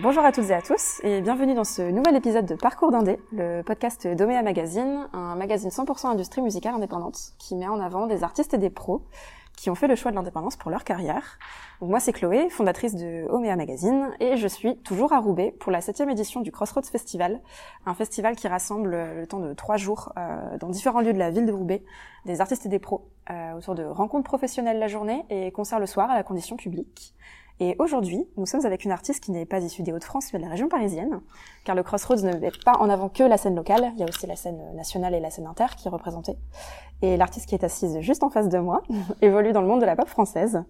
[0.00, 3.20] Bonjour à toutes et à tous et bienvenue dans ce nouvel épisode de Parcours d'Indé,
[3.30, 8.24] le podcast d'Omea Magazine, un magazine 100% industrie musicale indépendante qui met en avant des
[8.24, 9.02] artistes et des pros
[9.54, 11.38] qui ont fait le choix de l'indépendance pour leur carrière.
[11.82, 15.82] Moi c'est Chloé, fondatrice de Omea Magazine et je suis toujours à Roubaix pour la
[15.82, 17.42] septième édition du Crossroads Festival,
[17.84, 21.30] un festival qui rassemble le temps de trois jours euh, dans différents lieux de la
[21.30, 21.84] ville de Roubaix
[22.24, 25.86] des artistes et des pros euh, autour de rencontres professionnelles la journée et concerts le
[25.86, 27.14] soir à la condition publique.
[27.64, 30.44] Et aujourd'hui, nous sommes avec une artiste qui n'est pas issue des Hauts-de-France, mais de
[30.44, 31.20] la région parisienne,
[31.62, 34.06] car le Crossroads ne met pas en avant que la scène locale, il y a
[34.08, 36.36] aussi la scène nationale et la scène inter qui est représentée.
[37.02, 38.82] Et l'artiste qui est assise juste en face de moi
[39.22, 40.64] évolue dans le monde de la pop française,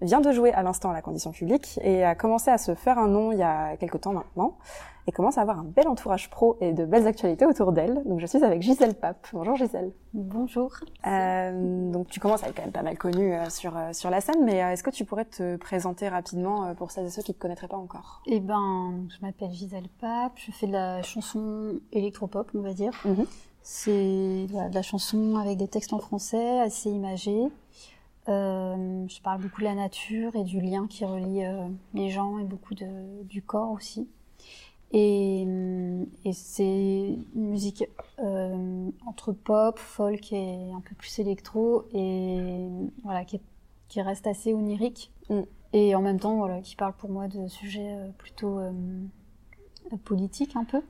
[0.00, 2.98] vient de jouer à l'instant à la condition publique et a commencé à se faire
[2.98, 4.56] un nom il y a quelques temps maintenant
[5.08, 8.02] et commence à avoir un bel entourage pro et de belles actualités autour d'elle.
[8.04, 9.26] Donc je suis avec Gisèle Pape.
[9.32, 9.90] Bonjour Gisèle.
[10.12, 10.70] Bonjour.
[11.06, 14.10] Euh, donc tu commences à être quand même pas mal connue euh, sur euh, sur
[14.10, 17.32] la scène, mais est-ce que tu pourrais te présenter rapidement pour celles et ceux qui
[17.32, 18.20] te connaîtraient pas encore?
[18.26, 20.32] Eh ben, je m'appelle Gisèle Pape.
[20.36, 22.92] Je fais de la chanson électropop, on va dire.
[23.06, 23.24] Mhm.
[23.62, 27.48] C'est voilà, de la chanson avec des textes en français, assez imagés.
[28.28, 32.38] Euh, je parle beaucoup de la nature et du lien qui relie euh, les gens
[32.38, 34.06] et beaucoup de, du corps aussi.
[34.92, 37.84] Et, euh, et c'est une musique
[38.20, 42.66] euh, entre pop, folk et un peu plus électro et
[43.04, 43.42] voilà qui, est-
[43.88, 45.42] qui reste assez onirique Mm.
[45.74, 48.58] et en même temps voilà qui parle pour moi de sujets plutôt
[50.04, 50.80] politiques un peu,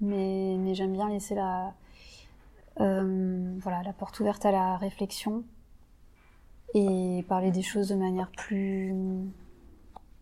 [0.00, 1.74] mais, mais j'aime bien laisser la
[2.76, 5.42] voilà la porte ouverte à la réflexion
[6.74, 8.94] et parler des choses de manière plus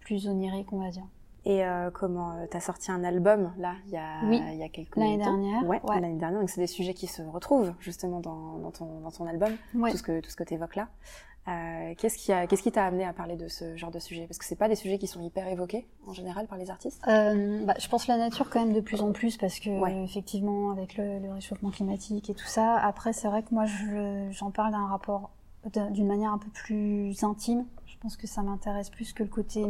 [0.00, 1.06] plus onirique on va dire.
[1.44, 4.64] Et euh, comment euh, t'as sorti un album là il y a Oui, il y
[4.64, 6.00] a quelques l'année dernière, Ouais, ouais.
[6.00, 6.40] l'année dernière.
[6.40, 9.92] Donc c'est des sujets qui se retrouvent justement dans, dans ton dans ton album, Ouais.
[9.92, 10.88] tout ce que tout ce que t'évoques là.
[11.48, 14.26] Euh, qu'est-ce qui a qu'est-ce qui t'a amené à parler de ce genre de sujet?
[14.26, 17.00] Parce que c'est pas des sujets qui sont hyper évoqués en général par les artistes.
[17.06, 20.72] Euh, bah, je pense la nature quand même de plus en plus parce que effectivement
[20.72, 22.76] avec le, le réchauffement climatique et tout ça.
[22.76, 25.30] Après c'est vrai que moi je- j'en parle d'un rapport
[25.92, 27.64] d'une manière un peu plus intime.
[27.86, 29.64] Je pense que ça m'intéresse plus que le côté.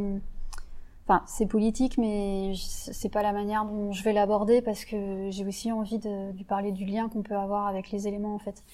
[1.05, 5.47] Enfin c'est politique mais c'est pas la manière dont je vais l'aborder parce que j'ai
[5.47, 8.65] aussi envie de, de parler du lien qu'on peut avoir avec les éléments en fait.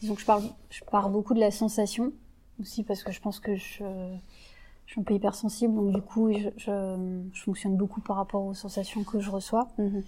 [0.00, 2.12] Disons que je parle je pars beaucoup de la sensation
[2.60, 3.82] aussi parce que je pense que je
[4.90, 8.44] je suis un peu hypersensible, donc du coup, je, je, je fonctionne beaucoup par rapport
[8.44, 9.68] aux sensations que je reçois.
[9.78, 10.02] Mhm.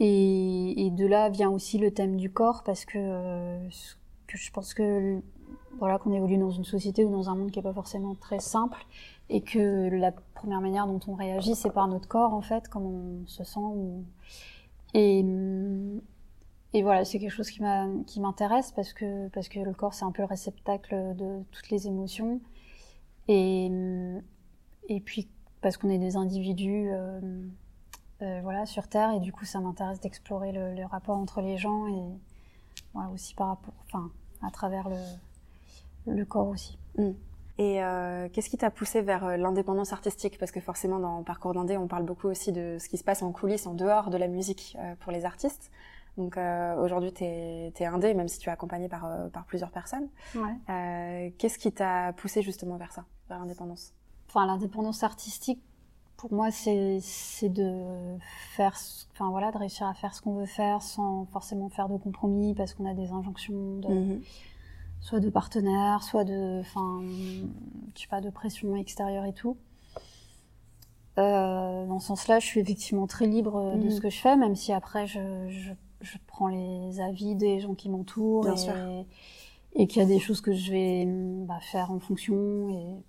[0.00, 3.68] Et, et de là vient aussi le thème du corps, parce que, euh,
[4.26, 5.20] que je pense que
[5.78, 8.40] voilà qu'on évolue dans une société ou dans un monde qui est pas forcément très
[8.40, 8.84] simple,
[9.28, 12.90] et que la première manière dont on réagit, c'est par notre corps en fait, comment
[12.90, 13.60] on se sent.
[14.94, 15.24] Et,
[16.74, 20.12] et voilà, c'est quelque chose qui m'intéresse parce que parce que le corps c'est un
[20.12, 22.40] peu le réceptacle de toutes les émotions.
[23.28, 23.70] Et,
[24.88, 25.28] et puis
[25.60, 27.20] parce qu'on est des individus euh,
[28.22, 31.56] euh, voilà, sur Terre, et du coup ça m'intéresse d'explorer le, le rapport entre les
[31.56, 32.02] gens et
[32.94, 34.10] voilà, aussi par rapport, enfin,
[34.42, 34.96] à travers le,
[36.06, 36.78] le corps aussi.
[37.58, 40.38] Et euh, qu'est-ce qui t'a poussé vers euh, l'indépendance artistique?
[40.38, 43.22] Parce que forcément, dans Parcours d'Indé, on parle beaucoup aussi de ce qui se passe
[43.22, 45.70] en coulisses, en dehors de la musique euh, pour les artistes.
[46.16, 50.08] Donc euh, aujourd'hui, t'es es indé, même si tu es accompagné par, par plusieurs personnes.
[50.34, 51.32] Ouais.
[51.38, 53.94] Qu'est-ce qui t'a poussé justement vers ça, vers l'indépendance?
[54.28, 55.62] Enfin, l'indépendance artistique,
[56.16, 57.00] pour moi, c'est
[57.48, 58.18] de
[58.54, 58.76] faire,
[59.12, 62.54] enfin voilà, de réussir à faire ce qu'on veut faire sans forcément faire de compromis
[62.54, 64.22] parce qu'on a des injonctions de, Mhm.
[65.02, 67.02] Soit de partenaires, soit de, enfin,
[67.94, 69.58] je sais pas, de pression extérieure et tout.
[71.18, 73.90] Euh, dans ce sens-là, je suis effectivement très libre de Mhm.
[73.90, 75.20] ce que je fais, même si après je,
[75.50, 79.06] je, je prends les avis des gens qui m'entourent et,
[79.74, 81.06] et qu'il y a des choses que je vais
[81.46, 83.02] bah, faire en fonction et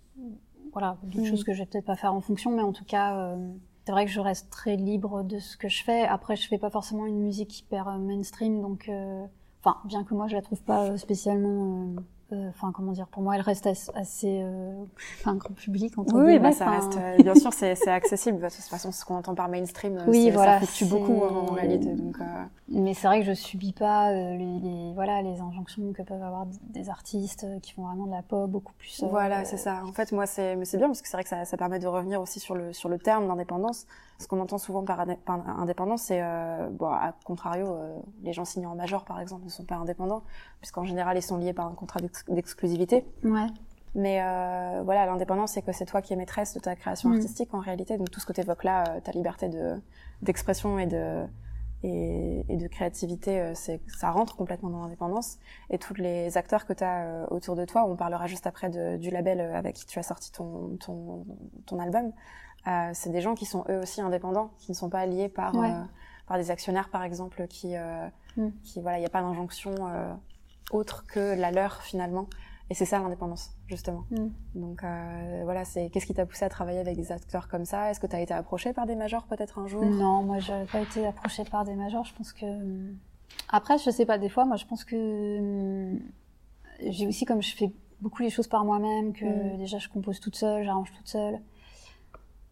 [0.73, 1.25] voilà, d'autres Mhm.
[1.25, 3.53] choses que je vais peut-être pas faire en fonction, mais en tout cas, euh,
[3.85, 6.01] c'est vrai que je reste très libre de ce que je fais.
[6.03, 9.25] Après, je fais pas forcément une musique hyper euh, mainstream, donc, euh,
[9.63, 11.95] enfin, bien que moi je la trouve pas euh, spécialement,
[12.31, 14.83] euh, euh, enfin, comment dire, pour moi elle reste as- assez, euh,
[15.19, 18.39] enfin, grand public entre Oui, oui, guillemets, bah, ça reste, euh, bien sûr, c'est accessible.
[18.39, 21.33] De toute façon, ce qu'on entend par mainstream, euh, Oui, voilà, ça fluctue beaucoup hein,
[21.49, 21.93] en réalité.
[21.93, 22.17] Donc,
[22.69, 26.47] Mais c'est vrai que je subis pas les, les- voilà les injonctions que peuvent avoir
[26.69, 29.03] des artistes qui font vraiment de la pop beaucoup plus.
[29.09, 29.81] Voilà, c'est ça.
[29.85, 31.79] En fait, moi, c'est mais c'est bien parce que c'est vrai que ça, ça permet
[31.79, 33.85] de revenir aussi sur le sur le terme d'indépendance.
[34.19, 36.21] Ce qu'on entend souvent par, indé- par indépendance, c'est
[36.71, 37.75] bon, à contrario,
[38.23, 40.23] les gens signés en major, par exemple, ne sont pas indépendants,
[40.61, 43.05] puisqu'en général, ils sont liés par un contrat d'ex- d'exclusivité.
[43.23, 43.47] Ouais.
[43.95, 47.13] Mais euh, voilà, l'indépendance, c'est que c'est toi qui es maîtresse de ta création Mm.
[47.13, 47.97] artistique en réalité.
[47.97, 49.79] Donc tout ce que tu évoques là, euh, ta liberté de
[50.23, 51.25] d'expression et de
[51.85, 55.37] et, et, de créativité, euh, c'est ça rentre complètement dans l'indépendance.
[55.69, 58.69] Et tous les acteurs que tu as euh, autour de toi, on parlera juste après
[58.69, 61.25] de, du label avec qui tu as sorti ton, ton,
[61.65, 62.13] ton album,
[62.93, 65.73] c'est des gens qui sont eux aussi indépendants, qui ne sont pas liés par, Ouais.
[66.25, 67.75] par des actionnaires, par exemple, qui,
[68.37, 68.47] Mm.
[68.63, 69.75] qui voilà, il n'y a pas d'injonction
[70.71, 72.27] autre que la leur finalement.
[72.69, 74.05] Et c'est ça l'indépendance, justement.
[74.09, 74.27] Mm.
[74.55, 77.91] Donc euh, voilà, c'est qu'est-ce qui t'a poussé à travailler avec des acteurs comme ça?
[77.91, 79.83] Est-ce que tu as été approché par des majors peut-être un jour?
[79.83, 82.05] Non, moi, j'avais pas été approchée par des majors.
[82.05, 82.45] Je pense que.
[82.45, 82.97] hum,
[83.49, 85.37] Après, je sais pas, des fois, moi, je pense que.
[85.39, 85.99] hum,
[86.79, 89.57] J'ai aussi, comme je fais beaucoup les choses par moi-même, que Mm.
[89.57, 91.39] déjà, je compose toute seule, j'arrange toute seule,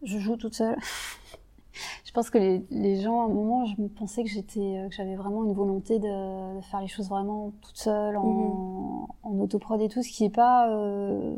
[0.03, 0.75] je joue toute seule.
[2.06, 4.89] je pense que les, les gens, à un moment, je me pensais que j'étais, euh,
[4.89, 9.39] que j'avais vraiment une volonté de, de faire les choses vraiment toute seule, en, en
[9.39, 10.69] autoprod et tout, ce qui est pas.
[10.69, 11.35] euh,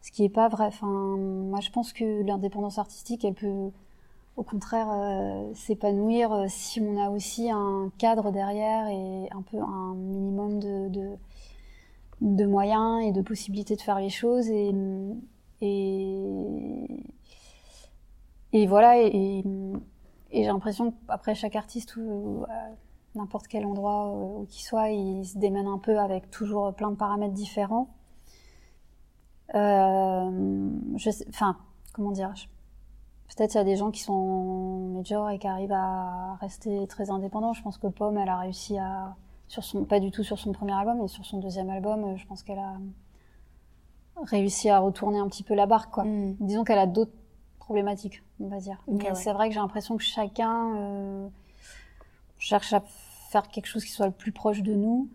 [0.00, 0.66] ce qui est pas vrai.
[0.66, 3.70] Enfin, moi, je pense que l'indépendance artistique, elle peut
[4.36, 9.94] au contraire euh, s'épanouir si on a aussi un cadre derrière et un peu un
[9.94, 11.08] minimum de, de,
[12.20, 14.72] de moyens et de possibilités de faire les choses et
[15.60, 16.16] et,
[18.52, 19.44] et voilà et, et,
[20.30, 22.70] et j'ai l'impression qu'après chaque artiste ou à
[23.14, 26.90] n'importe quel endroit euh, où qu'il soit il se démène un peu avec toujours plein
[26.90, 27.88] de paramètres différents
[29.54, 31.56] euh, je sais, enfin
[31.92, 32.34] comment dire
[33.36, 37.10] Peut-être il y a des gens qui sont major et qui arrivent à rester très
[37.10, 37.52] indépendants.
[37.52, 39.14] Je pense que Pomme, elle a réussi à,
[39.48, 42.16] sur son, pas du tout sur son premier album, mais sur son deuxième album, euh,
[42.16, 42.74] je pense qu'elle a
[44.24, 46.04] réussi à retourner un petit peu la barque, quoi.
[46.04, 46.36] Mm.
[46.40, 47.12] Disons qu'elle a d'autres
[47.68, 48.82] problématiques, on va dire.
[48.86, 49.14] Ok, Mais ouais.
[49.14, 51.28] c'est vrai que j'ai l'impression que chacun euh,
[52.38, 52.82] cherche à
[53.28, 55.10] faire quelque chose qui soit le plus proche de nous.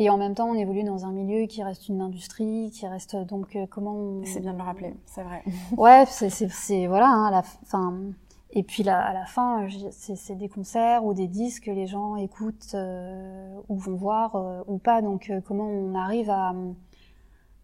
[0.00, 3.14] Et en même temps, on évolue dans un milieu qui reste une industrie, qui reste
[3.14, 4.24] donc euh, comment on...
[4.24, 5.44] C'est bien de le rappeler, c'est vrai.
[5.76, 7.96] Ouais, c'est, voilà, hein, à la fin.
[8.50, 12.16] Et puis là, à la fin, c'est, des concerts ou des disques que les gens
[12.16, 15.00] écoutent euh, ou vont voir euh, ou pas.
[15.00, 16.56] Donc, comment on arrive à,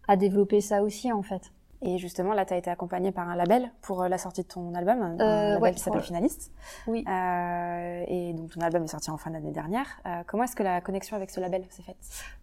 [0.07, 1.51] à développer ça aussi, en fait.
[1.83, 4.47] Et justement, là, tu as été accompagnée par un label pour euh, la sortie de
[4.47, 6.51] ton album, un Euh, label ouais, qui s'appelle Finaliste.
[6.87, 7.05] Oui.
[7.07, 9.85] Euh, et donc, ton album est sorti en fin d'année dernière.
[10.07, 11.97] Euh, comment est-ce que la connexion avec ce label s'est faite?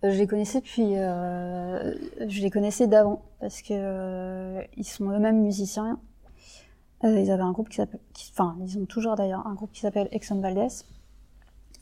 [0.04, 1.94] Je les connaissais depuis, euh,
[2.28, 5.98] je les connaissais d'avant parce que ils sont eux-mêmes musiciens.
[7.02, 10.08] Ils avaient un groupe qui s'appelle, enfin, ils ont toujours d'ailleurs un groupe qui s'appelle
[10.12, 10.68] Exxon Valdez.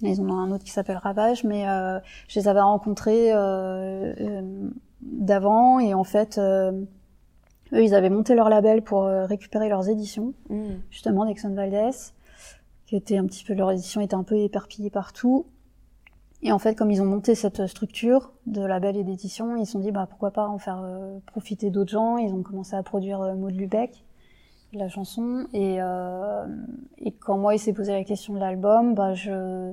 [0.01, 1.65] Ils en ont un autre qui s'appelle Ravage, mais
[2.29, 3.31] je les avais rencontrés
[5.03, 6.41] d'avant et en fait,
[7.73, 10.75] eux, ils avaient monté leur label pour euh, récupérer leurs éditions Mm.
[10.91, 11.91] justement d'Exxon Valdez,
[12.87, 15.47] qui était un petit peu leur édition était un peu éparpillée partout.
[16.45, 19.73] Et en fait, comme ils ont monté cette structure de label et d'édition, ils se
[19.73, 22.17] sont dit bah pourquoi pas en faire euh, profiter d'autres gens.
[22.17, 24.05] Ils ont commencé à produire euh, Maud Lubeck,
[24.73, 25.47] la chanson.
[25.53, 26.45] Et, euh,
[26.99, 29.73] et quand moi il s'est posé la question de l'album, bah je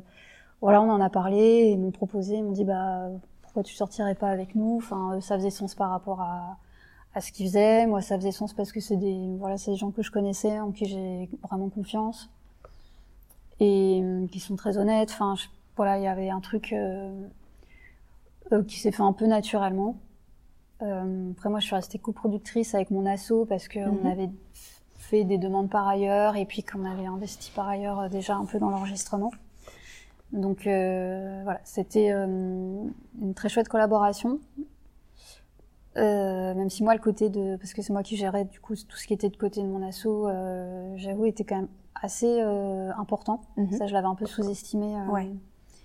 [0.62, 3.10] voilà on en a parlé et ils m'ont proposé, ils m'ont dit bah
[3.42, 4.75] pourquoi tu sortirais pas avec nous?
[4.78, 6.57] Enfin ça faisait sens par rapport à
[7.16, 7.86] à ce qu'ils faisaient.
[7.88, 10.60] Moi, ça faisait sens parce que c'est des, voilà, c'est des gens que je connaissais,
[10.60, 12.30] en qui j'ai vraiment confiance
[13.60, 15.12] et euh, qui sont très honnêtes.
[15.12, 17.12] Enfin, je- voilà, il y avait un truc euh,
[18.52, 19.96] euh, qui s'est fait un peu naturellement.
[20.82, 24.06] Après, moi, je suis restée coproductrice avec mon asso parce que Mhm.
[24.06, 24.30] avait
[24.98, 28.60] fait des demandes par ailleurs et puis qu'on avait investi par ailleurs déjà un peu
[28.60, 29.32] dans l'enregistrement.
[30.32, 32.84] Donc euh, voilà, c'était euh,
[33.22, 34.39] une très chouette collaboration.
[35.98, 38.75] Euh, même si moi le côté de parce que c'est moi qui gérais du coup
[38.75, 41.67] tout ce qui était de côté de mon asso, euh, j'avoue était quand même
[42.01, 43.41] assez euh, important.
[43.58, 43.72] Mhm.
[43.72, 44.96] Ça je l'avais un peu sous-estimé.
[45.12, 45.29] Ouais.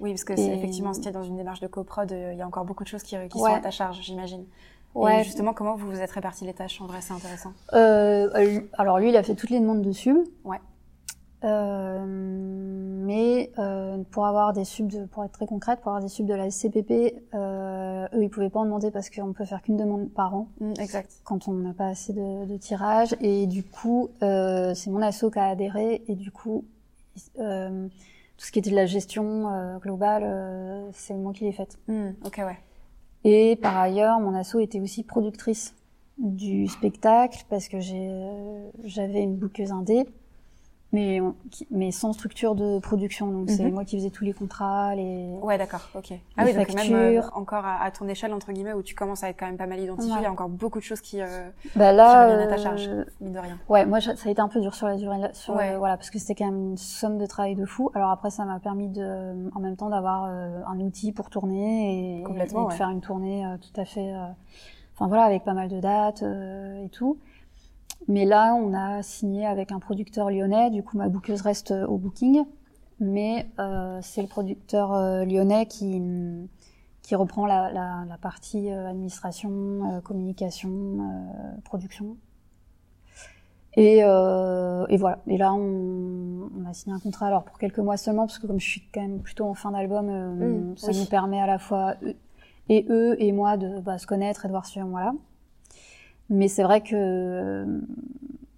[0.00, 2.37] Oui, parce que c'est Et- effectivement, si tu es dans une démarche de coprod, il
[2.37, 4.44] y a encore beaucoup de choses qui, qui sont à ta charge, j'imagine.
[4.94, 5.20] Ouais.
[5.20, 7.52] Et justement, comment vous vous êtes répartis les tâches En vrai, c'est intéressant.
[7.73, 10.18] Alors lui, il a fait toutes les demandes de sub.
[10.44, 10.58] Ouais.
[11.44, 16.08] Euh, mais euh, pour avoir des subs, de, pour être très concrète, pour avoir des
[16.08, 17.84] subs de la SCPP, euh,
[18.14, 20.73] eux, ils pouvaient pas en demander parce qu'on peut faire qu'une demande par an Mm,
[20.80, 21.11] exact.
[21.25, 23.14] quand on n'a pas assez de, de tirages.
[23.20, 26.02] Et du coup, euh, c'est mon asso qui a adhéré.
[26.08, 26.64] Et du coup,
[27.38, 27.87] euh,
[28.37, 31.78] tout ce qui était de la gestion euh, globale, euh, c'est moi qui l'ai faite.
[31.88, 32.58] Mm, ok, ouais.
[33.25, 35.75] Et par ailleurs, mon asso était aussi productrice
[36.18, 40.04] du spectacle parce que euh, j'avais une bouqueuse indé,
[40.94, 43.26] mais, on- qui- mais sans structure de production.
[43.26, 43.72] Donc c'est Mhm.
[43.74, 45.28] moi qui faisais tous les contrats, les.
[45.42, 46.12] Ouais, d'accord, ok.
[46.36, 47.36] Ah Les oui, donc même euh, factures.
[47.36, 49.66] encore à, à ton échelle, entre guillemets, où tu commences à être quand même pas
[49.66, 50.18] mal identifié, Ouais.
[50.20, 52.56] il y a encore beaucoup de choses qui, euh, Bah qui là, reviennent à ta
[52.62, 53.58] charge, euh, mine de rien.
[53.68, 55.72] ouais, moi ça a été un peu dur sur la durée, sur, Ouais.
[55.74, 57.90] euh, voilà, parce que c'était quand même une somme de travail de fou.
[57.94, 62.22] Alors après, ça m'a permis de, en même temps, d'avoir un outil pour tourner et,
[62.22, 62.76] Complètement, et de ouais.
[62.76, 64.12] faire une tournée tout à fait,
[64.94, 67.18] enfin voilà, avec pas mal de dates et tout.
[68.08, 70.70] Mais là, on a signé avec un producteur lyonnais.
[70.70, 72.44] Du coup, ma bouqueuse reste euh, au booking.
[73.00, 73.46] mais
[74.02, 74.92] c'est le producteur
[75.25, 76.02] lyonnais qui
[77.02, 80.99] qui reprend la, la, la partie administration, communication,
[81.64, 82.16] production.
[83.76, 85.18] Et, euh, et, voilà.
[85.26, 88.46] Et là, on, on, a signé un contrat alors pour quelques mois seulement, parce que
[88.46, 91.46] comme je suis quand même plutôt en fin d'album, euh, mmh, ça nous permet à
[91.46, 91.94] la fois
[92.68, 95.12] et eux et moi de bah, se connaître et de voir si voilà.
[96.31, 97.66] Mais c'est vrai que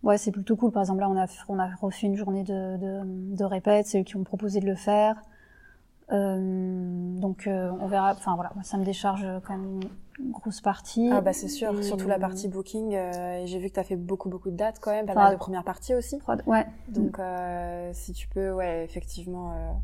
[0.03, 0.71] ouais, c'est plutôt cool.
[0.73, 3.01] Par exemple, là, on a on a reçu une journée de de,
[3.37, 5.17] de répète, c'est eux qui ont proposé de le faire.
[6.13, 8.13] Euh, donc euh, on verra.
[8.13, 9.81] Enfin voilà, ça me décharge quand même
[10.21, 11.11] une grosse partie.
[11.13, 12.95] Ah bah c'est sûr, surtout la partie booking.
[12.95, 15.33] Euh, j'ai vu que tu as fait beaucoup beaucoup de dates quand même, pas mal
[15.33, 16.21] de premières parties aussi.
[16.47, 16.67] Ouais.
[16.89, 19.81] Donc euh, si tu peux, ouais, effectivement.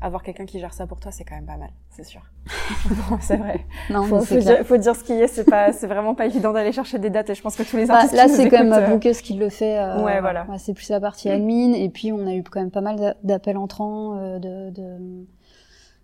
[0.00, 2.20] Avoir quelqu'un qui gère ça pour toi, c'est quand même pas mal, c'est sûr.
[3.20, 3.64] c'est vrai.
[3.90, 5.26] Non, faut, faut, dire, faut, dire, ce qui est.
[5.26, 7.30] C'est pas, c'est vraiment pas évident d'aller chercher des dates.
[7.30, 8.14] Et je pense que tous les bah, artistes.
[8.14, 9.78] là, c'est quand même Booker qui le fait.
[10.02, 10.46] ouais, voilà.
[10.58, 11.72] c'est plus la partie admin.
[11.72, 15.26] Et puis, on a eu quand même pas mal d'appels entrants, de, de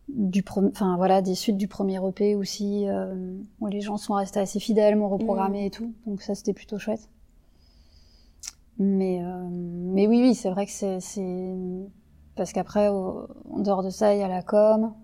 [0.09, 4.41] du enfin voilà des suites du premier EP aussi euh, où les gens sont restés
[4.41, 5.67] assez fidèles m'ont reprogrammé mm.
[5.67, 7.09] et tout donc ça c'était plutôt chouette
[8.79, 11.55] mais euh, mais oui oui c'est vrai que c'est c'est
[12.37, 13.27] parce qu'après en
[13.59, 14.95] dehors de ça il y a la com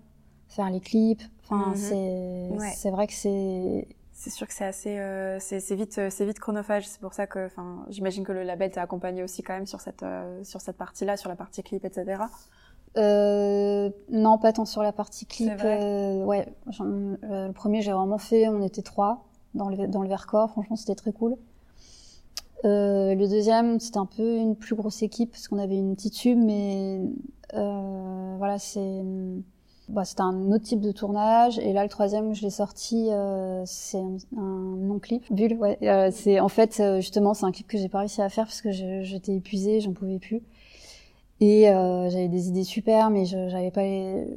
[0.47, 2.73] faire les clips enfin mm-hmm.
[2.75, 6.87] c'est vrai que c'est c'est sûr que c'est assez euh, c'est vite c'est vite chronophage
[6.87, 9.81] c'est pour ça que enfin j'imagine que le label t'a accompagné aussi quand même sur
[9.81, 10.05] cette
[10.43, 12.23] sur cette partie là sur la partie clip etc
[12.97, 15.51] euh, non, pas tant sur la partie clip.
[15.63, 16.47] Euh, ouais,
[16.81, 20.51] euh, le premier j'ai vraiment fait, on était trois dans le dans le Vercors.
[20.51, 21.35] Franchement, c'était très cool.
[22.65, 26.13] Euh, le deuxième, c'était un peu une plus grosse équipe parce qu'on avait une petite
[26.13, 27.01] tube, mais
[27.53, 29.01] euh, voilà, c'est
[29.87, 31.57] bah, c'était un autre type de tournage.
[31.59, 35.23] Et là, le troisième, je l'ai sorti, euh, c'est un, un non-clip.
[35.31, 35.79] Bulle, ouais.
[35.83, 38.61] Euh, c'est en fait justement, c'est un clip que j'ai pas réussi à faire parce
[38.61, 40.43] que j'étais épuisée, j'en pouvais plus.
[41.41, 44.27] Et euh, j'avais des idées super, mais je j'avais pas les...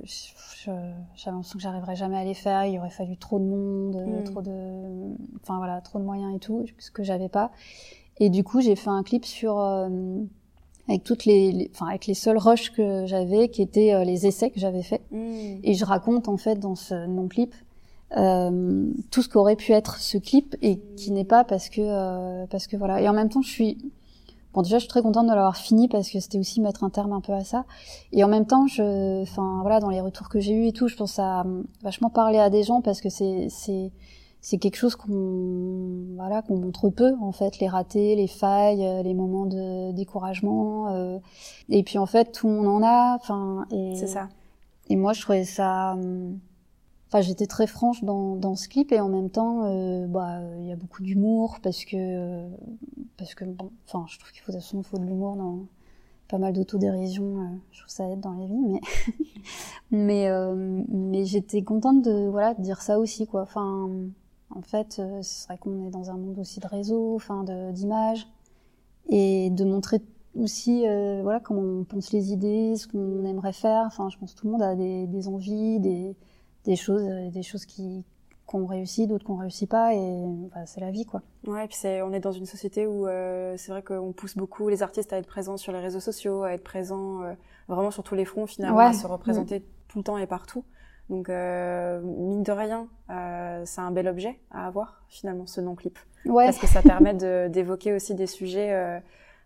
[0.64, 0.94] J'avais
[1.26, 2.64] l'impression que j'arriverais jamais à les faire.
[2.66, 4.24] Il aurait fallu trop de monde, hmm.
[4.24, 7.50] trop de, enfin voilà, trop de moyens et tout, ce que j'avais pas.
[8.22, 9.88] Et du coup, j'ai fait un clip sur euh,
[10.88, 14.50] avec toutes les, enfin avec les seuls rushs que j'avais, qui étaient euh, les essais
[14.50, 15.02] que j'avais faits.
[15.10, 15.58] Hmm.
[15.64, 17.52] Et je raconte en fait dans ce non clip
[18.16, 22.46] euh, tout ce qu'aurait pu être ce clip et qui n'est pas parce que euh,
[22.46, 23.00] parce que voilà.
[23.00, 23.78] Et en même temps, je suis
[24.54, 26.90] Bon, déjà, je suis très contente de l'avoir fini parce que c'était aussi mettre un
[26.90, 27.64] terme un peu à ça.
[28.12, 30.86] Et en même temps, je, enfin, voilà, dans les retours que j'ai eu et tout,
[30.86, 31.44] je pense à
[31.82, 33.90] vachement parler à des gens parce que c'est, c'est,
[34.42, 39.02] c'est quelque chose qu'on, voilà, qu'on montre peu, en fait, les ratés, les failles, euh,
[39.02, 40.88] les moments de découragement.
[40.94, 41.18] Euh,
[41.70, 43.94] et puis, en fait, tout le monde en a, enfin, et.
[43.96, 44.28] C'est ça.
[44.90, 45.96] Et moi, je trouvais ça,
[47.12, 50.66] Enfin, j'étais très franche dans, dans ce clip et en même temps, euh, bah, il
[50.66, 52.48] y a beaucoup d'humour parce que,
[53.18, 55.58] parce que, bon, enfin, je trouve qu'il faut de toute faut de l'humour dans
[56.28, 57.24] pas mal d'autodérision.
[57.24, 58.80] Euh, je trouve ça aide dans la vie, mais,
[59.90, 63.42] mais, euh, mais j'étais contente de, voilà, de dire ça aussi, quoi.
[63.42, 63.90] Enfin,
[64.54, 68.26] en fait, euh, ce serait qu'on est dans un monde aussi de réseaux, enfin, d'images
[69.08, 70.00] et de montrer
[70.34, 73.84] aussi, euh, voilà, comment on pense les idées, ce qu'on aimerait faire.
[73.86, 76.16] Enfin, je pense que tout le monde a des, des envies, des
[76.64, 78.04] des choses, euh, des choses qui
[78.44, 81.22] qu'on réussit, d'autres qu'on réussit pas, et bah, c'est la vie, quoi.
[81.46, 84.36] Ouais, et puis c'est, on est dans une société où euh, c'est vrai qu'on pousse
[84.36, 87.32] beaucoup les artistes à être présents sur les réseaux sociaux, à être présents euh,
[87.68, 89.62] vraiment sur tous les fronts finalement, à se représenter mm.
[89.88, 90.64] tout le temps et partout.
[91.10, 92.88] Donc mine de rien,
[93.64, 96.46] c'est un bel objet à avoir finalement ce non clip, ouais.
[96.46, 99.00] parce que ça permet de, d'évoquer aussi des sujets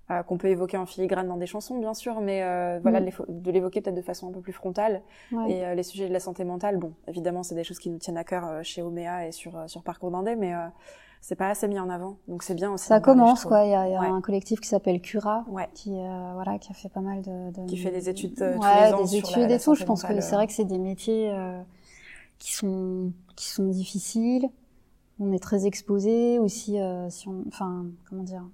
[0.08, 3.10] euh, qu'on peut évoquer en filigrane dans des chansons, bien sûr, mais euh, voilà, mm.
[3.28, 5.02] de l'évoquer peut-être de façon un peu plus frontale.
[5.48, 7.98] Et euh, les sujets de la santé mentale, bon, évidemment, c'est des choses qui nous
[7.98, 10.52] tiennent à cœur chez Omea et sur sur Parcours d'Indé, mais
[11.26, 12.86] c'est pas assez mis en avant, donc c'est bien aussi.
[12.86, 13.64] Ça commence, quoi.
[13.64, 16.88] Il y a, y a un collectif qui s'appelle Cura, qui voilà, qui a fait
[16.88, 17.66] pas mal de, de...
[17.66, 19.74] qui fait des études tous les ans des études et tout.
[19.74, 21.36] Je pense que c'est vrai que c'est des métiers
[22.38, 24.48] qui sont qui sont difficiles.
[25.18, 26.76] On est très exposé aussi,
[27.08, 28.44] si on, enfin, comment dire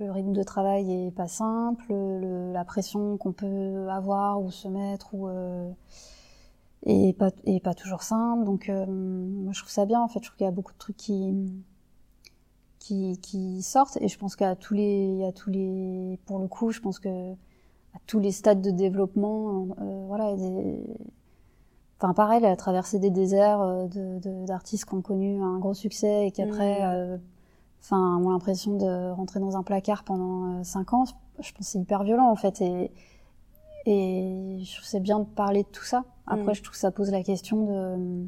[0.00, 4.68] le rythme de travail est pas simple, le, la pression qu'on peut avoir ou se
[4.68, 5.70] mettre ou euh,
[6.86, 8.44] est pas est pas toujours simple.
[8.44, 10.20] Donc euh, moi je trouve ça bien en fait.
[10.22, 11.34] Je trouve qu'il y a beaucoup de trucs qui
[12.88, 16.70] qui, qui sortent et je pense qu'à tous les à tous les pour le coup
[16.70, 20.80] je pense que à tous les stades de développement euh, voilà des,
[21.98, 23.86] enfin pareil à traverser des déserts euh,
[24.46, 26.80] d'artistes de, qui ont connu un gros succès et qui après
[27.16, 27.20] mmh
[27.82, 31.04] enfin, ont l'impression de rentrer dans un placard pendant euh, cinq ans.
[31.40, 32.60] Je pense que c'est hyper violent en fait.
[32.60, 32.90] Et,
[33.86, 36.04] et je trouve c'est bien de parler de tout ça.
[36.26, 36.54] Après, mm.
[36.54, 38.26] je trouve que ça pose la question de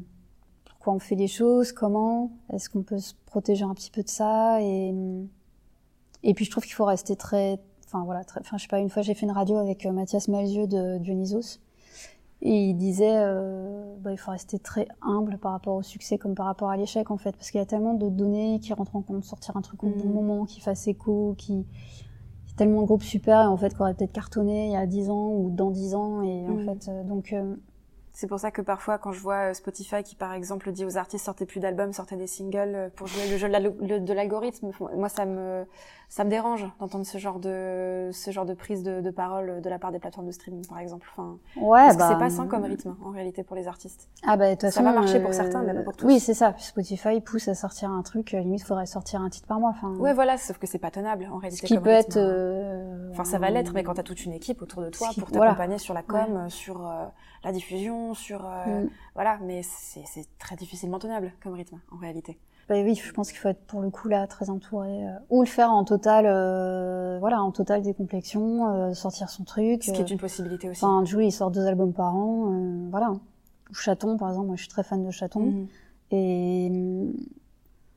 [0.81, 4.09] pourquoi on fait les choses, comment, est-ce qu'on peut se protéger un petit peu de
[4.09, 4.91] ça et
[6.23, 8.79] et puis je trouve qu'il faut rester très, enfin voilà, très, enfin je sais pas.
[8.79, 11.59] Une fois, j'ai fait une radio avec euh, Mathias Malzieux de Dionysos
[12.41, 16.35] Et il disait, euh, bah, il faut rester très humble par rapport au succès comme
[16.35, 18.95] par rapport à l'échec en fait, parce qu'il y a tellement de données qui rentrent
[18.95, 20.13] en compte, sortir un truc au bon Mhm.
[20.13, 21.65] moment, qui fasse écho, qui
[22.57, 25.09] tellement de groupes super et en fait qui aurait peut-être cartonné il y a 10
[25.09, 26.65] ans ou dans 10 ans et en Mhm.
[26.65, 27.55] fait euh, donc euh,
[28.13, 30.97] C'est pour ça que parfois, quand je vois euh, Spotify qui, par exemple, dit aux
[30.97, 35.09] artistes sortez plus d'albums, sortez des singles euh, pour jouer le jeu de l'algorithme, moi
[35.09, 35.65] ça me
[36.13, 39.69] ça me dérange d'entendre ce genre de ce genre de prise de, de parole de
[39.69, 41.07] la part des plateformes de streaming, par exemple.
[41.13, 44.09] Enfin, ouais parce bah, que c'est pas sain comme rythme en réalité pour les artistes.
[44.27, 46.05] Ah bah de toute Ça façon, va marcher pour euh, certains, mais pas pour tous.
[46.05, 46.53] Oui, c'est ça.
[46.57, 49.69] Spotify pousse à sortir un truc, euh, limite faudrait sortir un titre par mois.
[49.69, 51.65] Enfin, Ouais, voilà, sauf que c'est pas tenable en ce réalité.
[51.67, 52.09] qui comme peut rythme.
[52.11, 52.17] être.
[52.17, 55.13] euh, Enfin, ça va l'être, mais quand t'as toute une équipe autour de toi Ce
[55.13, 55.51] qui- pour voilà.
[55.51, 57.05] t'accompagner sur la com, sur euh,
[57.45, 58.89] la diffusion, sur euh, Mm.
[59.15, 62.37] voilà, mais c'est très difficilement tenable comme rythme en réalité.
[62.71, 65.41] Bah oui, je pense qu'il faut être pour le coup là très entouré, euh, ou
[65.41, 69.83] le faire en total, euh, voilà, en total décomplexion, euh, sortir son truc.
[69.83, 70.85] Ce qui euh, est une possibilité aussi.
[70.85, 73.11] Enfin, Julie, il sort deux albums par an, euh, voilà.
[73.11, 75.41] Ou Chaton, par exemple, moi je suis très fan de Chaton.
[75.41, 75.67] Mhm.
[76.11, 76.71] Et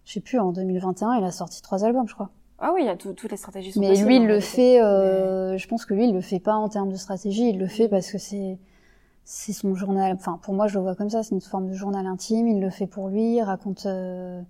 [0.04, 2.30] je sais plus, en 2021, il a sorti trois albums, je crois.
[2.58, 4.82] Ah oui, il y a tout- toutes les stratégies sont Mais lui, il le fait.
[4.82, 7.48] euh, Je pense que lui, il le fait pas en termes de stratégie.
[7.50, 8.58] Il le fait parce que c'est
[9.26, 10.12] c'est son journal.
[10.14, 11.22] Enfin, pour moi, je le vois comme ça.
[11.22, 12.46] C'est une forme de journal intime.
[12.48, 13.36] Il le fait pour lui.
[13.36, 13.86] Il raconte.
[13.86, 14.40] euh,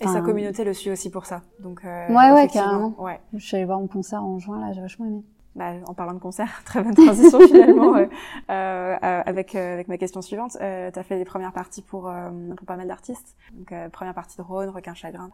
[0.00, 1.42] Et sa communauté le suit aussi pour ça.
[1.60, 2.94] Donc, euh, Ouais, ouais, carrément.
[2.98, 3.20] Ouais.
[3.34, 4.72] Je suis allée voir mon concert en juin là.
[4.72, 5.22] J'ai vachement aimé.
[5.56, 8.06] Bah, en parlant de concert, très bonne transition finalement euh,
[8.48, 10.56] euh, avec euh, avec ma question suivante.
[10.60, 13.34] Euh, tu as fait des premières parties pour euh, pour pas mal d'artistes.
[13.54, 15.30] Donc euh, première partie de Rhône, Requin Chagrin.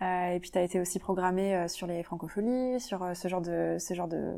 [0.00, 3.42] Euh, et puis tu as été aussi programmé euh, sur les francopholies, sur ce genre
[3.42, 4.36] de ce genre de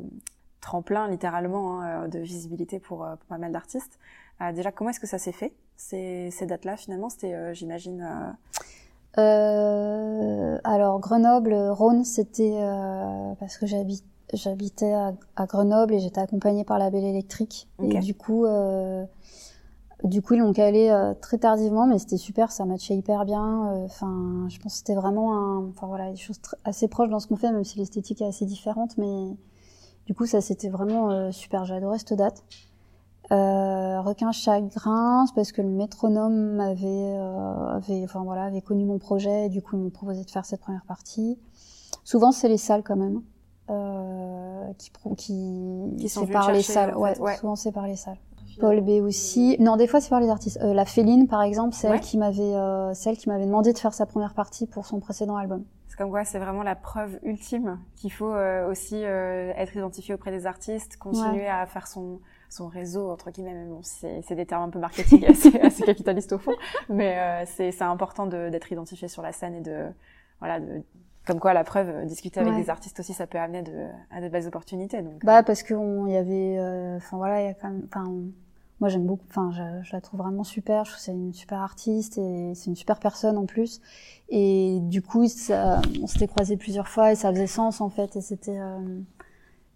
[0.59, 3.97] tremplin littéralement hein, de visibilité pour, pour pas mal d'artistes.
[4.41, 7.07] Euh, déjà, comment est-ce que ça s'est fait ces, ces dates-là finalement?
[7.09, 8.35] C'était, euh, j'imagine.
[9.17, 14.03] Euh, alors Grenoble, Rhône, c'était euh, parce que j'habite
[14.33, 17.67] j'habitais à, à Grenoble et j'étais accompagnée par la Belle Électrique.
[17.81, 19.03] Et du coup, euh,
[20.03, 23.73] du coup, ils l'ont calé euh, très tardivement, mais c'était super, ça matchait hyper bien.
[23.73, 27.19] euh, Enfin, je pense que c'était vraiment un, enfin voilà, des choses assez proches dans
[27.19, 29.35] ce qu'on fait, même si l'esthétique est assez différente, mais
[30.05, 31.63] du coup, ça c'était vraiment euh, super.
[31.71, 32.43] Adoré cette date.
[33.31, 38.85] Euh, Requin chagrin, c'est parce que le métronome avait, euh, avait, enfin voilà, avait connu
[38.85, 41.37] mon projet et du coup ils m'ont proposé de faire cette première partie.
[42.03, 43.21] Souvent c'est les salles quand même
[43.69, 46.95] euh, qui qui, Qui sont par les salles.
[46.95, 47.35] en ouais, fait, ouais.
[47.37, 48.17] souvent c'est par les salles.
[48.59, 49.55] Paul B aussi.
[49.59, 50.59] Non, des fois c'est par les artistes.
[50.63, 51.95] Euh, la Féline par exemple, c'est Ouais.
[51.95, 54.85] elle qui m'avait, euh, c'est elle qui m'avait demandé de faire sa première partie pour
[54.85, 55.63] son précédent album.
[55.87, 60.13] C'est comme quoi, c'est vraiment la preuve ultime qu'il faut euh, aussi euh, être identifié
[60.15, 63.53] auprès des artistes, continuer à faire son son réseau entre guillemets.
[63.53, 66.53] Mais bon, c'est c'est des termes un peu marketing assez, assez capitalistes au fond,
[66.89, 69.85] mais euh, c'est c'est important de- d'être identifié sur la scène et de
[70.39, 70.81] voilà de
[71.27, 72.61] comme quoi la preuve euh, discuter avec Ouais.
[72.63, 75.61] des artistes aussi ça peut amener de, à de belles opportunités donc Bah euh, parce
[75.63, 78.05] que on- il y avait, euh, enfin voilà, il y a quand même, enfin
[78.79, 81.33] moi j'aime beaucoup, enfin je, je la trouve vraiment super, je trouve que c'est une
[81.33, 83.81] super artiste et c'est une super personne en plus.
[84.29, 88.15] Et du coup ça, on s'était croisés plusieurs fois et ça faisait sens en fait
[88.15, 88.79] et c'était, euh,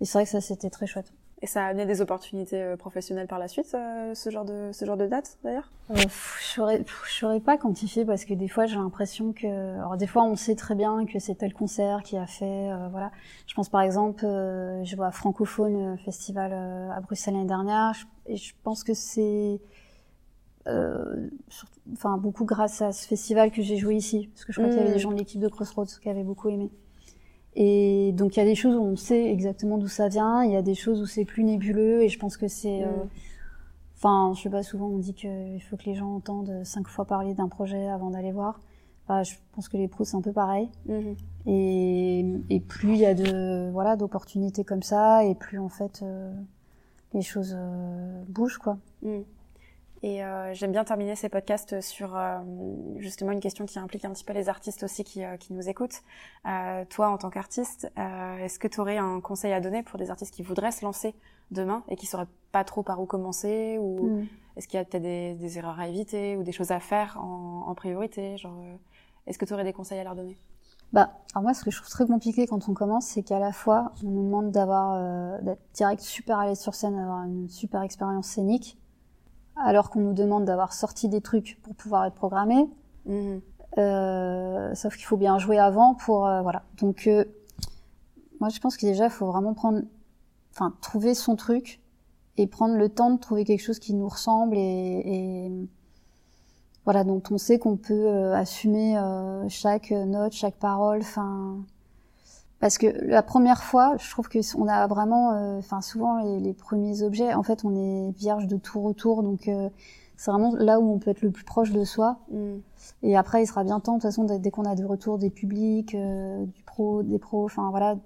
[0.01, 1.11] et c'est vrai que ça c'était très chouette.
[1.43, 4.69] Et ça a amené des opportunités euh, professionnelles par la suite euh, ce genre de
[4.71, 5.69] ce genre de date d'ailleurs?
[5.91, 10.23] Euh, je saurais, pas quantifier parce que des fois j'ai l'impression que, alors des fois
[10.23, 13.11] on sait très bien que c'est tel concert qui a fait, euh, voilà.
[13.45, 17.93] Je pense par exemple, je vois Francophone Festival à Bruxelles l'année dernière,
[18.25, 19.59] et je pense que c'est,
[20.67, 21.27] euh,
[21.91, 24.79] enfin beaucoup grâce à ce festival que j'ai joué ici, parce que je crois qu'il
[24.79, 26.71] y avait des gens de l'équipe de Crossroads qui avaient beaucoup aimé.
[27.55, 30.51] Et donc il y a des choses où on sait exactement d'où ça vient, il
[30.51, 33.09] y a des choses où c'est plus nébuleux, et je pense que c'est euh, Mm.
[33.95, 37.05] Enfin, je sais pas, souvent on dit qu'il faut que les gens entendent cinq fois
[37.05, 38.59] parler d'un projet avant d'aller voir.
[39.07, 40.69] Bah, je pense que les pros c'est un peu pareil.
[40.87, 41.15] Mhm.
[41.45, 46.01] Et, et plus il y a de voilà d'opportunités comme ça, et plus en fait
[46.03, 46.33] euh,
[47.13, 48.77] les choses euh, bougent quoi.
[49.03, 49.19] Mm.
[50.05, 52.39] Et euh, j'aime bien terminer ces podcasts sur euh,
[52.97, 55.69] justement une question qui implique un petit peu les artistes aussi qui, euh, qui nous
[55.69, 56.01] écoutent.
[56.89, 60.33] Toi, en tant qu'artiste, est-ce que tu aurais un conseil à donner pour des artistes
[60.33, 61.15] qui voudraient se lancer
[61.51, 64.25] demain et qui sauraient pas trop par où commencer ou Mm.
[64.57, 67.17] est-ce qu'il y a peut-être des, des erreurs à éviter ou des choses à faire
[67.21, 68.59] en, en priorité genre
[69.25, 70.37] est-ce que tu aurais des conseils à leur donner?
[70.91, 73.53] Bah, alors moi, ce que je trouve très compliqué quand on commence, c'est qu'à la
[73.53, 77.81] fois, on nous demande d'avoir, d'être direct super à l'aise sur scène, d'avoir une super
[77.81, 78.77] expérience scénique,
[79.55, 82.69] alors qu'on nous demande d'avoir sorti des trucs pour pouvoir être programmé.
[83.05, 83.41] Mhm.
[83.77, 86.63] Euh, sauf qu'il faut bien jouer avant pour euh, voilà.
[86.77, 87.25] Donc euh,
[88.39, 89.81] moi je pense que déjà il faut vraiment prendre,
[90.51, 91.81] enfin trouver son truc
[92.37, 95.51] et prendre le temps de trouver quelque chose qui nous ressemble et, et
[96.85, 100.99] voilà dont on sait qu'on peut euh, assumer euh, chaque note, chaque parole.
[100.99, 101.57] Enfin
[102.63, 106.39] parce que la première fois, je trouve que on a vraiment, euh, enfin souvent les,
[106.39, 109.67] les, premiers objets, en fait, on est vierge de tout retour, donc euh,
[110.15, 112.19] c'est vraiment là où on peut être le plus proche de soi.
[112.31, 112.59] Mm.
[113.01, 115.29] Et après, il sera bien temps, de toute façon, dès qu'on a des retours des
[115.29, 117.97] publics, euh, du pro, des pros, enfin voilà,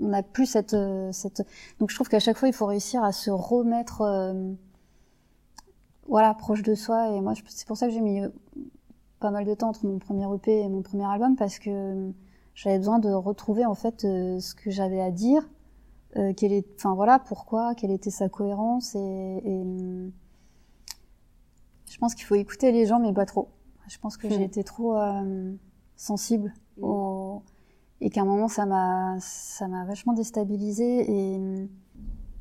[0.00, 0.74] on a plus cette,
[1.12, 1.46] cette.
[1.78, 4.02] Donc je trouve qu'à chaque fois, il faut réussir à se remettre,
[6.08, 7.10] voilà, proche de soi.
[7.12, 8.22] Et moi, c'est pour ça que j'ai mis
[9.20, 12.10] pas mal de temps entre mon premier EP et mon premier album, parce que
[12.54, 15.48] j'avais besoin de retrouver en fait euh, ce que j'avais à dire,
[16.16, 18.98] euh, quelle est, enfin voilà, pourquoi, quelle était sa cohérence et,
[19.44, 20.12] et hum,
[21.90, 23.48] je pense qu'il faut écouter les gens mais pas trop.
[23.88, 24.42] Je pense que j'ai hmm.
[24.42, 25.52] été trop euh,
[25.96, 26.84] sensible hmm.
[26.84, 27.42] au,
[28.00, 31.68] et qu'à un moment ça m'a ça m'a vachement déstabilisée et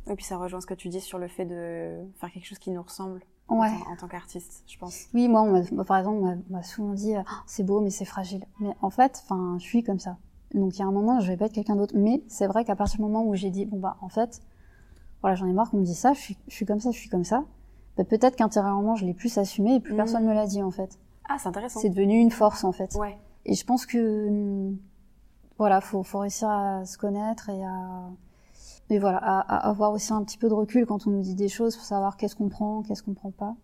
[0.10, 2.60] et puis ça rejoint ce que tu dis sur le fait de faire quelque chose
[2.60, 3.70] qui nous ressemble ouais.
[3.92, 5.06] en, tant qu'artiste, je pense.
[5.14, 5.46] Oui, moi,
[5.86, 8.46] par exemple, on m'a souvent dit ah, c'est beau, mais c'est fragile.
[8.60, 10.18] Mais en fait, enfin, je suis comme ça.
[10.54, 11.96] Donc il y a un moment, je vais pas être quelqu'un d'autre.
[11.98, 14.42] Mais c'est vrai qu'à partir du moment où j'ai dit bon bah en fait,
[15.22, 16.98] voilà, j'en ai marre qu'on me dise ça, je suis, je suis comme ça, je
[16.98, 17.44] suis comme ça.
[17.98, 19.98] Bah, peut-être qu'intérieurement, je l'ai plus assumé et plus mmh.
[19.98, 21.00] personne me l'a dit en fait.
[21.30, 21.80] Ah, c'est intéressant.
[21.80, 22.94] C'est devenu une force en fait.
[22.96, 23.18] Ouais.
[23.46, 24.74] Et je pense que
[25.58, 28.10] voilà, faut, faut réussir à se connaître et à
[28.94, 31.76] mais voilà, avoir aussi un petit peu de recul quand on nous dit des choses
[31.76, 33.56] pour savoir qu'est-ce qu'on prend, qu'est-ce qu'on prend pas.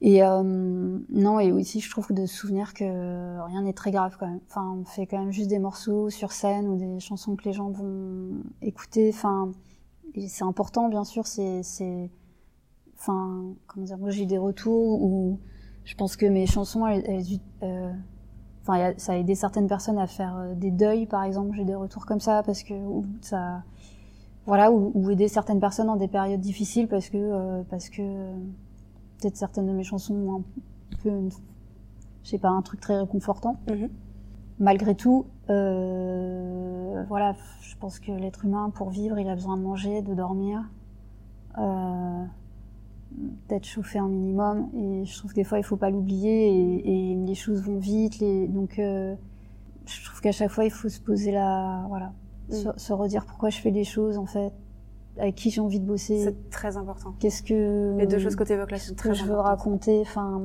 [0.00, 4.16] Et euh, non, et aussi je trouve de se souvenir que rien n'est très grave
[4.18, 4.40] quand même.
[4.48, 7.52] Enfin, on fait quand même juste des morceaux sur scène ou des chansons que les
[7.52, 9.10] gens vont écouter.
[9.12, 9.52] Enfin,
[10.26, 11.26] c'est important bien sûr.
[11.26, 12.10] C'est, c'est,
[12.98, 15.38] enfin, comment dire, moi j'ai eu des retours où
[15.84, 17.22] je pense que mes chansons, elles
[17.62, 17.92] euh,
[18.62, 21.56] enfin, ça a aidé certaines personnes à faire euh, des deuils, par exemple.
[21.56, 22.74] J'ai des retours comme ça parce que
[23.20, 23.62] ça
[24.46, 28.02] voilà, ou, aider certaines personnes dans des périodes difficiles parce que euh, parce que
[29.18, 30.42] peut-être certaines de mes chansons ont un
[31.02, 31.28] peu,
[32.22, 33.56] je sais pas, un truc très réconfortant.
[33.66, 33.90] Mm-hmm.
[34.58, 39.62] Malgré tout, euh, voilà, je pense que l'être humain pour vivre, il a besoin de
[39.62, 40.64] manger, de dormir,
[41.58, 42.24] euh,
[43.48, 44.70] d'être chauffé un minimum.
[44.74, 47.78] Et je trouve que des fois, il faut pas l'oublier et, et, les choses vont
[47.78, 48.18] vite.
[48.20, 49.14] Les, donc, euh,
[49.84, 52.12] je trouve qu'à chaque fois, il faut se poser la, voilà,
[52.48, 52.72] Mm.
[52.76, 54.52] Se, redire pourquoi je fais les choses en fait,
[55.18, 56.22] avec qui j'ai envie de bosser.
[56.24, 57.14] C'est très important.
[57.18, 60.42] Qu'est-ce que les deux choses côté évoques là sont très que je veux raconter, enfin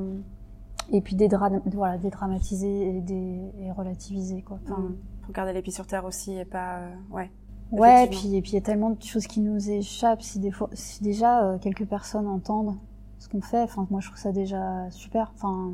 [0.92, 4.60] et puis dédra voilà dédramatiser et, des et relativiser quoi.
[4.66, 4.98] Enfin, mm.
[5.26, 7.32] Faut garder les pieds sur terre aussi et pas euh, ouais.
[7.72, 10.22] Ouais, et puis et puis il y a tellement de choses qui nous échappent.
[10.22, 12.76] Si des fois, si déjà euh, quelques personnes entendent
[13.20, 15.32] ce qu'on fait, enfin moi je trouve ça déjà super.
[15.36, 15.72] Enfin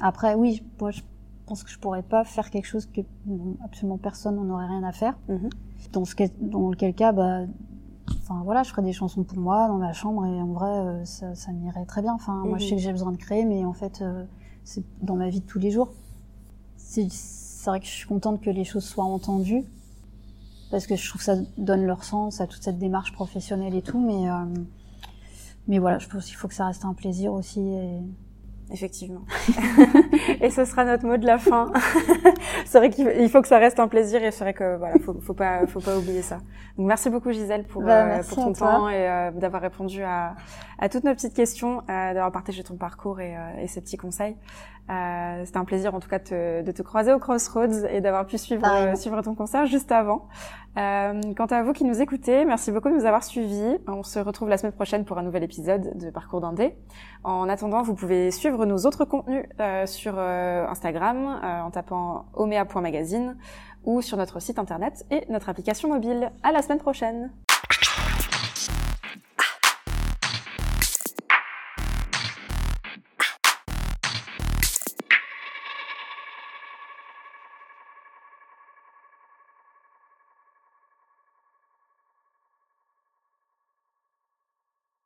[0.00, 1.00] après oui, moi je
[1.50, 3.00] pense que je pourrais pas faire quelque chose que
[3.64, 5.18] absolument personne n'en aurait rien à faire.
[5.28, 5.50] Mhm.
[5.92, 7.40] Dans, ce, dans lequel cas, bah,
[8.22, 11.04] enfin voilà, je ferais des chansons pour moi dans ma chambre et en vrai, euh,
[11.04, 12.14] ça, ça m'irait très bien.
[12.14, 12.76] Enfin, moi, je sais mhm.
[12.76, 14.24] que j'ai besoin de créer, mais en fait, euh,
[14.62, 15.92] c'est dans ma vie de tous les jours.
[16.76, 17.08] C'est
[17.66, 19.64] vrai que je suis contente que les choses soient entendues
[20.70, 23.82] parce que je trouve que ça donne leur sens à toute cette démarche professionnelle et
[23.82, 24.44] tout, mais euh,
[25.66, 27.60] mais voilà, je pense qu'il faut que ça reste un plaisir aussi.
[27.60, 27.98] Et,
[28.72, 29.22] Effectivement.
[30.40, 31.72] et ce sera notre mot de la fin.
[32.64, 35.16] c'est vrai qu'il faut que ça reste un plaisir et c'est vrai que voilà, faut,
[35.20, 36.38] faut pas, faut pas oublier ça.
[36.78, 40.34] Donc merci beaucoup Gisèle pour, bah, euh, pour ton temps et euh, d'avoir répondu à,
[40.78, 44.36] à toutes nos petites questions, euh, d'avoir partagé ton parcours et, et ces petits conseils.
[45.44, 48.26] C'était un plaisir en tout cas de te, de te croiser au Crossroads et d'avoir
[48.26, 50.26] pu suivre, suivre ton concert juste avant.
[50.74, 53.78] Quant à vous qui nous écoutez, merci beaucoup de nous avoir suivis.
[53.86, 56.74] On se retrouve la semaine prochaine pour un nouvel épisode de Parcours d'Indé.
[57.22, 63.36] En attendant, vous pouvez suivre nos autres contenus euh, sur euh, Instagram en tapant omea.magazine
[63.84, 66.30] ou sur notre site internet et notre application mobile.
[66.42, 67.30] À la semaine prochaine!